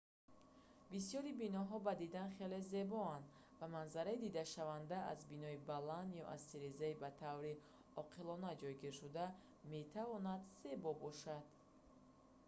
[0.93, 3.25] бисёри биноҳо ба дидан хеле зебоанд
[3.59, 7.53] ва манзараи дидашаванда аз бинои баланд ё аз тирезаи ба таври
[8.03, 9.25] оқилона ҷойгиршуда
[9.73, 11.45] метавонад зебоӣ бошад